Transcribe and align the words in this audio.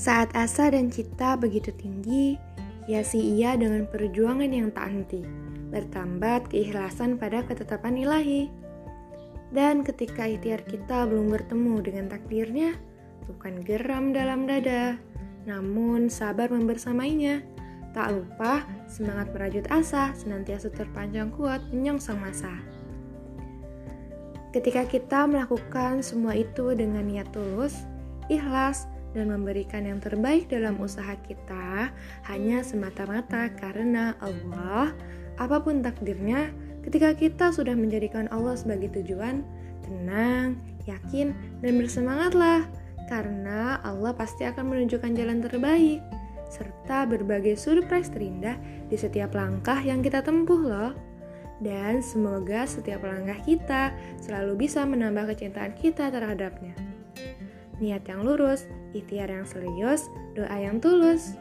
Saat 0.00 0.32
asa 0.32 0.72
dan 0.72 0.88
cita 0.88 1.36
begitu 1.36 1.76
tinggi, 1.76 2.40
hiasi 2.88 3.20
ia 3.36 3.52
dengan 3.52 3.84
perjuangan 3.84 4.48
yang 4.48 4.72
tak 4.72 4.88
henti, 4.88 5.20
bertambat 5.68 6.48
keikhlasan 6.48 7.20
pada 7.20 7.44
ketetapan 7.44 8.00
ilahi. 8.00 8.48
Dan 9.52 9.84
ketika 9.84 10.24
ikhtiar 10.24 10.64
kita 10.64 11.04
belum 11.04 11.36
bertemu 11.36 11.84
dengan 11.84 12.08
takdirnya, 12.08 12.80
bukan 13.28 13.60
geram 13.60 14.16
dalam 14.16 14.48
dada, 14.48 14.96
namun 15.44 16.08
sabar 16.08 16.48
membersamainya. 16.48 17.44
Tak 17.92 18.08
lupa 18.16 18.64
semangat 18.88 19.28
merajut 19.36 19.68
asa 19.68 20.16
senantiasa 20.16 20.72
terpanjang 20.72 21.28
kuat 21.28 21.60
menyongsong 21.76 22.16
masa. 22.16 22.56
Ketika 24.56 24.88
kita 24.88 25.28
melakukan 25.28 26.00
semua 26.00 26.32
itu 26.32 26.72
dengan 26.72 27.04
niat 27.04 27.28
tulus, 27.36 27.84
ikhlas, 28.32 28.88
dan 29.12 29.30
memberikan 29.30 29.82
yang 29.86 29.98
terbaik 29.98 30.46
dalam 30.46 30.78
usaha 30.78 31.14
kita 31.26 31.90
hanya 32.30 32.62
semata-mata 32.62 33.50
karena 33.58 34.14
Allah, 34.22 34.94
apa 35.38 35.56
pun 35.62 35.82
takdirnya, 35.82 36.54
ketika 36.86 37.14
kita 37.14 37.46
sudah 37.50 37.74
menjadikan 37.74 38.30
Allah 38.30 38.54
sebagai 38.54 38.94
tujuan, 39.02 39.42
tenang, 39.82 40.58
yakin, 40.86 41.34
dan 41.60 41.72
bersemangatlah 41.78 42.66
karena 43.10 43.82
Allah 43.82 44.14
pasti 44.14 44.46
akan 44.46 44.70
menunjukkan 44.70 45.12
jalan 45.18 45.42
terbaik 45.42 45.98
serta 46.50 47.06
berbagai 47.06 47.54
surprise 47.54 48.10
terindah 48.10 48.58
di 48.90 48.98
setiap 48.98 49.34
langkah 49.38 49.78
yang 49.82 50.02
kita 50.02 50.22
tempuh 50.22 50.58
loh. 50.58 50.92
Dan 51.60 52.00
semoga 52.00 52.64
setiap 52.64 53.04
langkah 53.04 53.36
kita 53.44 53.92
selalu 54.16 54.64
bisa 54.66 54.82
menambah 54.88 55.36
kecintaan 55.36 55.76
kita 55.76 56.08
terhadapnya 56.08 56.89
niat 57.80 58.04
yang 58.06 58.22
lurus, 58.22 58.68
ikhtiar 58.92 59.32
yang 59.32 59.48
serius, 59.48 60.06
doa 60.36 60.56
yang 60.56 60.78
tulus. 60.78 61.34